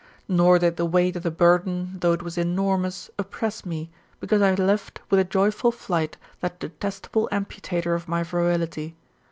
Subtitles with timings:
[0.27, 4.55] Nor did the weight of the burden, though it was enormous, oppress me; because I
[4.55, 8.95] left, with a joyful flight, that detestable amputator of my virility.